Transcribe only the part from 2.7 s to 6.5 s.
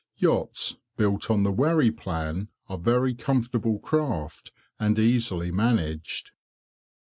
very comfortable craft, and easily managed.